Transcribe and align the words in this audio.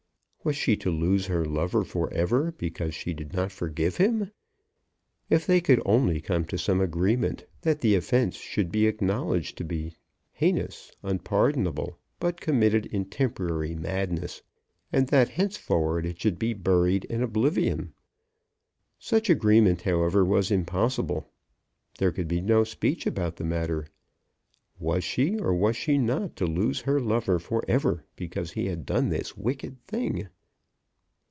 Was 0.43 0.55
she 0.55 0.75
to 0.77 0.89
lose 0.89 1.27
her 1.27 1.45
lover 1.45 1.83
for 1.83 2.11
ever 2.11 2.51
because 2.53 2.95
she 2.95 3.13
did 3.13 3.31
not 3.31 3.51
forgive 3.51 3.97
him! 3.97 4.31
If 5.29 5.45
they 5.45 5.61
could 5.61 5.79
only 5.85 6.19
come 6.19 6.45
to 6.45 6.57
some 6.57 6.81
agreement 6.81 7.45
that 7.61 7.81
the 7.81 7.93
offence 7.93 8.37
should 8.37 8.71
be 8.71 8.87
acknowledged 8.87 9.55
to 9.59 9.63
be 9.63 9.93
heinous, 10.31 10.91
unpardonable, 11.03 11.99
but 12.19 12.41
committed 12.41 12.87
in 12.87 13.05
temporary 13.05 13.75
madness, 13.75 14.41
and 14.91 15.09
that 15.09 15.29
henceforward 15.29 16.07
it 16.07 16.19
should 16.19 16.39
be 16.39 16.55
buried 16.55 17.05
in 17.05 17.21
oblivion! 17.21 17.93
Such 18.97 19.29
agreement, 19.29 19.83
however, 19.83 20.25
was 20.25 20.49
impossible. 20.49 21.29
There 21.99 22.11
could 22.11 22.27
be 22.27 22.41
no 22.41 22.63
speech 22.63 23.05
about 23.05 23.35
the 23.35 23.43
matter. 23.45 23.85
Was 24.79 25.03
she 25.03 25.37
or 25.37 25.53
was 25.53 25.75
she 25.77 25.99
not 25.99 26.35
to 26.37 26.47
lose 26.47 26.81
her 26.81 26.99
lover 26.99 27.37
for 27.37 27.63
ever 27.67 28.03
because 28.15 28.53
he 28.53 28.65
had 28.65 28.83
done 28.83 29.09
this 29.09 29.37
wicked 29.37 29.77
thing? 29.85 30.27